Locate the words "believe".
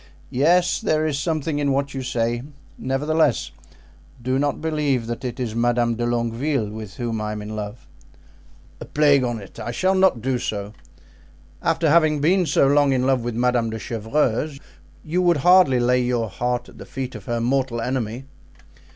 4.59-5.05